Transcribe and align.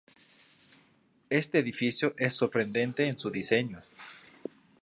Este 1.29 1.59
edificio 1.59 2.15
es 2.17 2.33
sorprendente 2.33 3.05
en 3.07 3.19
su 3.19 3.29
diseño. 3.29 3.83